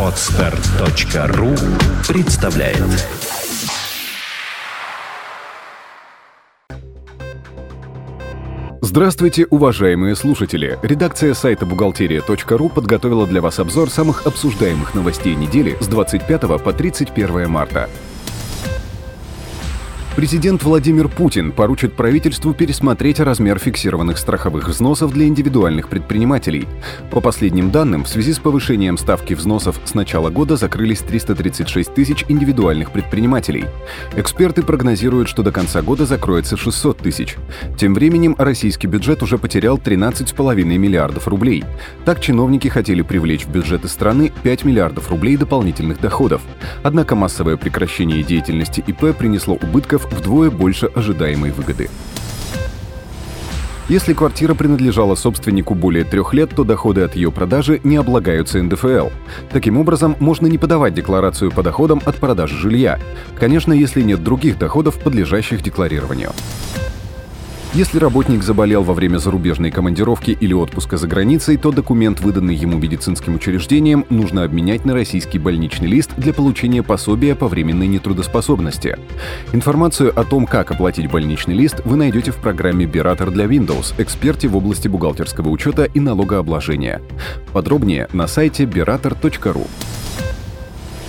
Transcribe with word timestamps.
Отстар.ру 0.00 1.54
представляет 2.08 2.78
Здравствуйте, 8.80 9.46
уважаемые 9.50 10.16
слушатели! 10.16 10.78
Редакция 10.82 11.34
сайта 11.34 11.66
бухгалтерия.ру 11.66 12.70
подготовила 12.70 13.26
для 13.26 13.42
вас 13.42 13.58
обзор 13.58 13.90
самых 13.90 14.26
обсуждаемых 14.26 14.94
новостей 14.94 15.34
недели 15.34 15.76
с 15.80 15.88
25 15.88 16.40
по 16.62 16.72
31 16.72 17.50
марта. 17.50 17.90
Президент 20.18 20.64
Владимир 20.64 21.06
Путин 21.06 21.52
поручит 21.52 21.94
правительству 21.94 22.52
пересмотреть 22.52 23.20
размер 23.20 23.60
фиксированных 23.60 24.18
страховых 24.18 24.66
взносов 24.66 25.12
для 25.12 25.28
индивидуальных 25.28 25.88
предпринимателей. 25.88 26.66
По 27.12 27.20
последним 27.20 27.70
данным, 27.70 28.02
в 28.02 28.08
связи 28.08 28.32
с 28.32 28.40
повышением 28.40 28.98
ставки 28.98 29.34
взносов 29.34 29.78
с 29.84 29.94
начала 29.94 30.30
года 30.30 30.56
закрылись 30.56 30.98
336 30.98 31.94
тысяч 31.94 32.24
индивидуальных 32.26 32.90
предпринимателей. 32.90 33.66
Эксперты 34.16 34.64
прогнозируют, 34.64 35.28
что 35.28 35.44
до 35.44 35.52
конца 35.52 35.82
года 35.82 36.04
закроется 36.04 36.56
600 36.56 36.98
тысяч. 36.98 37.36
Тем 37.78 37.94
временем 37.94 38.34
российский 38.38 38.88
бюджет 38.88 39.22
уже 39.22 39.38
потерял 39.38 39.78
13,5 39.78 40.64
миллиардов 40.64 41.28
рублей. 41.28 41.62
Так 42.04 42.20
чиновники 42.20 42.66
хотели 42.66 43.02
привлечь 43.02 43.44
в 43.44 43.52
бюджеты 43.52 43.86
страны 43.86 44.32
5 44.42 44.64
миллиардов 44.64 45.10
рублей 45.10 45.36
дополнительных 45.36 46.00
доходов. 46.00 46.42
Однако 46.82 47.14
массовое 47.14 47.56
прекращение 47.56 48.24
деятельности 48.24 48.82
ИП 48.84 49.16
принесло 49.16 49.54
убытков 49.54 50.07
вдвое 50.10 50.50
больше 50.50 50.86
ожидаемой 50.86 51.50
выгоды. 51.50 51.88
Если 53.88 54.12
квартира 54.12 54.52
принадлежала 54.52 55.14
собственнику 55.14 55.74
более 55.74 56.04
трех 56.04 56.34
лет, 56.34 56.50
то 56.54 56.62
доходы 56.62 57.00
от 57.00 57.16
ее 57.16 57.32
продажи 57.32 57.80
не 57.84 57.96
облагаются 57.96 58.62
НДФЛ. 58.62 59.08
Таким 59.50 59.78
образом, 59.78 60.14
можно 60.20 60.46
не 60.46 60.58
подавать 60.58 60.92
декларацию 60.92 61.50
по 61.50 61.62
доходам 61.62 62.02
от 62.04 62.16
продажи 62.16 62.54
жилья. 62.54 62.98
Конечно, 63.38 63.72
если 63.72 64.02
нет 64.02 64.22
других 64.22 64.58
доходов, 64.58 64.98
подлежащих 64.98 65.62
декларированию. 65.62 66.32
Если 67.74 67.98
работник 67.98 68.42
заболел 68.42 68.82
во 68.82 68.94
время 68.94 69.18
зарубежной 69.18 69.70
командировки 69.70 70.30
или 70.30 70.54
отпуска 70.54 70.96
за 70.96 71.06
границей, 71.06 71.58
то 71.58 71.70
документ, 71.70 72.18
выданный 72.20 72.54
ему 72.54 72.78
медицинским 72.78 73.34
учреждением, 73.34 74.06
нужно 74.08 74.44
обменять 74.44 74.86
на 74.86 74.94
российский 74.94 75.38
больничный 75.38 75.86
лист 75.86 76.12
для 76.16 76.32
получения 76.32 76.82
пособия 76.82 77.34
по 77.34 77.46
временной 77.46 77.86
нетрудоспособности. 77.86 78.96
Информацию 79.52 80.18
о 80.18 80.24
том, 80.24 80.46
как 80.46 80.70
оплатить 80.70 81.10
больничный 81.10 81.54
лист, 81.54 81.82
вы 81.84 81.98
найдете 81.98 82.30
в 82.30 82.36
программе 82.36 82.86
«Биратор 82.86 83.30
для 83.30 83.44
Windows», 83.44 83.92
эксперте 83.98 84.48
в 84.48 84.56
области 84.56 84.88
бухгалтерского 84.88 85.50
учета 85.50 85.84
и 85.84 86.00
налогообложения. 86.00 87.02
Подробнее 87.52 88.08
на 88.14 88.28
сайте 88.28 88.64
berator.ru. 88.64 89.66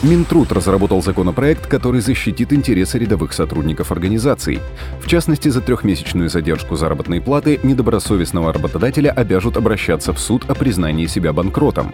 Минтруд 0.00 0.52
разработал 0.52 1.02
законопроект, 1.02 1.66
который 1.66 2.00
защитит 2.00 2.52
интересы 2.52 2.98
рядовых 2.98 3.32
сотрудников 3.32 3.90
организаций. 3.90 4.60
В 5.00 5.08
частности, 5.08 5.48
за 5.48 5.60
трехмесячную 5.60 6.28
задержку 6.28 6.76
заработной 6.76 7.20
платы 7.20 7.58
недобросовестного 7.64 8.52
работодателя 8.52 9.10
обяжут 9.10 9.56
обращаться 9.56 10.12
в 10.12 10.20
суд 10.20 10.48
о 10.48 10.54
признании 10.54 11.06
себя 11.06 11.32
банкротом. 11.32 11.92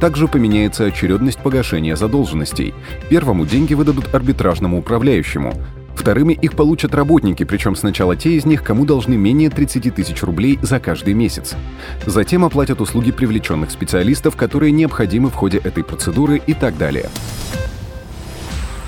Также 0.00 0.26
поменяется 0.26 0.86
очередность 0.86 1.38
погашения 1.38 1.96
задолженностей. 1.96 2.72
Первому 3.10 3.44
деньги 3.44 3.74
выдадут 3.74 4.14
арбитражному 4.14 4.78
управляющему. 4.78 5.52
Вторыми 5.94 6.32
их 6.34 6.54
получат 6.54 6.94
работники, 6.94 7.44
причем 7.44 7.76
сначала 7.76 8.16
те 8.16 8.32
из 8.32 8.44
них, 8.44 8.62
кому 8.62 8.84
должны 8.84 9.16
менее 9.16 9.50
30 9.50 9.94
тысяч 9.94 10.22
рублей 10.22 10.58
за 10.60 10.80
каждый 10.80 11.14
месяц. 11.14 11.54
Затем 12.04 12.44
оплатят 12.44 12.80
услуги 12.80 13.12
привлеченных 13.12 13.70
специалистов, 13.70 14.36
которые 14.36 14.72
необходимы 14.72 15.30
в 15.30 15.34
ходе 15.34 15.58
этой 15.58 15.84
процедуры 15.84 16.42
и 16.46 16.54
так 16.54 16.76
далее. 16.76 17.08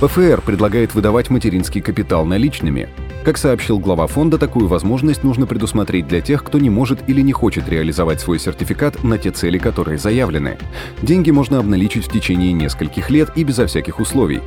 ПФР 0.00 0.40
предлагает 0.40 0.94
выдавать 0.94 1.30
материнский 1.30 1.80
капитал 1.80 2.24
наличными. 2.24 2.88
Как 3.24 3.38
сообщил 3.38 3.78
глава 3.78 4.06
фонда, 4.06 4.36
такую 4.36 4.68
возможность 4.68 5.24
нужно 5.24 5.46
предусмотреть 5.46 6.06
для 6.06 6.20
тех, 6.20 6.44
кто 6.44 6.58
не 6.58 6.68
может 6.68 7.08
или 7.08 7.22
не 7.22 7.32
хочет 7.32 7.66
реализовать 7.70 8.20
свой 8.20 8.38
сертификат 8.38 9.02
на 9.02 9.16
те 9.16 9.30
цели, 9.30 9.56
которые 9.56 9.96
заявлены. 9.96 10.58
Деньги 11.00 11.30
можно 11.30 11.58
обналичить 11.58 12.04
в 12.04 12.12
течение 12.12 12.52
нескольких 12.52 13.08
лет 13.08 13.30
и 13.34 13.42
безо 13.42 13.66
всяких 13.66 13.98
условий. 13.98 14.42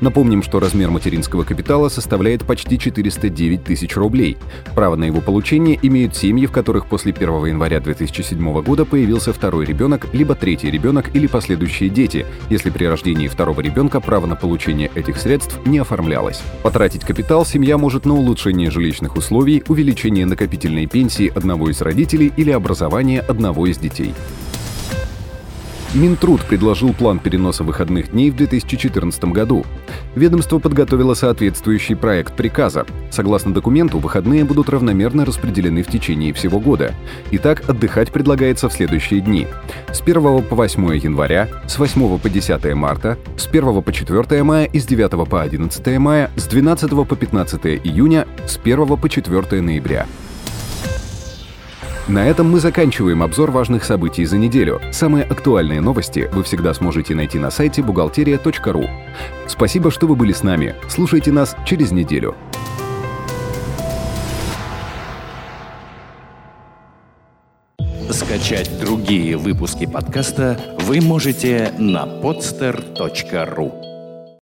Напомним, 0.00 0.44
что 0.44 0.60
размер 0.60 0.90
материнского 0.90 1.42
капитала 1.42 1.88
составляет 1.88 2.44
почти 2.44 2.78
409 2.78 3.64
тысяч 3.64 3.96
рублей. 3.96 4.36
Право 4.76 4.94
на 4.94 5.06
его 5.06 5.20
получение 5.20 5.76
имеют 5.82 6.14
семьи, 6.14 6.46
в 6.46 6.52
которых 6.52 6.86
после 6.86 7.12
1 7.12 7.46
января 7.46 7.80
2007 7.80 8.62
года 8.62 8.84
появился 8.84 9.32
второй 9.32 9.66
ребенок, 9.66 10.06
либо 10.12 10.36
третий 10.36 10.70
ребенок 10.70 11.10
или 11.16 11.26
последующие 11.26 11.90
дети, 11.90 12.24
если 12.48 12.70
при 12.70 12.84
рождении 12.84 13.26
второго 13.26 13.60
ребенка 13.60 13.98
право 13.98 14.26
на 14.26 14.36
получение 14.36 14.88
этих 14.94 15.16
средств 15.16 15.58
не 15.66 15.78
оформлялось. 15.80 16.40
Потратить 16.62 17.04
капитал 17.04 17.44
семья 17.44 17.76
может 17.76 18.06
на 18.06 18.19
улучшение 18.20 18.70
жилищных 18.70 19.16
условий, 19.16 19.62
увеличение 19.68 20.26
накопительной 20.26 20.86
пенсии 20.86 21.32
одного 21.34 21.70
из 21.70 21.80
родителей 21.80 22.32
или 22.36 22.50
образование 22.50 23.20
одного 23.20 23.66
из 23.66 23.78
детей. 23.78 24.14
Минтруд 25.92 26.44
предложил 26.44 26.92
план 26.92 27.18
переноса 27.18 27.64
выходных 27.64 28.12
дней 28.12 28.30
в 28.30 28.36
2014 28.36 29.24
году. 29.24 29.66
Ведомство 30.14 30.60
подготовило 30.60 31.14
соответствующий 31.14 31.96
проект 31.96 32.36
приказа. 32.36 32.86
Согласно 33.10 33.52
документу, 33.52 33.98
выходные 33.98 34.44
будут 34.44 34.68
равномерно 34.68 35.24
распределены 35.24 35.82
в 35.82 35.88
течение 35.88 36.32
всего 36.32 36.60
года. 36.60 36.94
Итак, 37.32 37.68
отдыхать 37.68 38.12
предлагается 38.12 38.68
в 38.68 38.72
следующие 38.72 39.20
дни. 39.20 39.48
С 39.92 40.00
1 40.00 40.42
по 40.42 40.54
8 40.54 40.94
января, 40.96 41.48
с 41.66 41.76
8 41.76 42.18
по 42.18 42.30
10 42.30 42.74
марта, 42.74 43.18
с 43.36 43.48
1 43.48 43.82
по 43.82 43.92
4 43.92 44.42
мая 44.44 44.66
и 44.66 44.78
с 44.78 44.86
9 44.86 45.28
по 45.28 45.42
11 45.42 45.98
мая, 45.98 46.30
с 46.36 46.46
12 46.46 46.90
по 46.90 47.16
15 47.16 47.66
июня, 47.82 48.28
с 48.46 48.58
1 48.58 48.96
по 48.96 49.08
4 49.08 49.60
ноября. 49.60 50.06
На 52.10 52.26
этом 52.26 52.50
мы 52.50 52.58
заканчиваем 52.58 53.22
обзор 53.22 53.52
важных 53.52 53.84
событий 53.84 54.24
за 54.24 54.36
неделю. 54.36 54.80
Самые 54.90 55.22
актуальные 55.22 55.80
новости 55.80 56.28
вы 56.32 56.42
всегда 56.42 56.74
сможете 56.74 57.14
найти 57.14 57.38
на 57.38 57.52
сайте 57.52 57.84
бухгалтерия.ру. 57.84 58.84
Спасибо, 59.46 59.92
что 59.92 60.08
вы 60.08 60.16
были 60.16 60.32
с 60.32 60.42
нами. 60.42 60.74
Слушайте 60.88 61.30
нас 61.30 61.54
через 61.64 61.92
неделю. 61.92 62.34
Скачать 68.10 68.80
другие 68.80 69.36
выпуски 69.36 69.86
подкаста 69.86 70.58
вы 70.80 71.00
можете 71.00 71.72
на 71.78 72.06
podster.ru 72.06 73.89